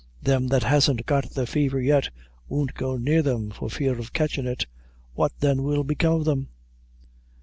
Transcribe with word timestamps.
Them 0.23 0.47
that 0.47 0.63
hasn't 0.63 1.05
got 1.05 1.29
the 1.29 1.45
fever 1.45 1.79
yet, 1.79 2.09
won't 2.49 2.73
go 2.73 2.97
near 2.97 3.21
them 3.21 3.51
for 3.51 3.69
fear 3.69 3.99
of 3.99 4.13
catchin' 4.13 4.47
it. 4.47 4.65
What, 5.13 5.31
then, 5.41 5.61
will 5.61 5.83
become 5.83 6.13
of 6.15 6.25
them? 6.25 6.47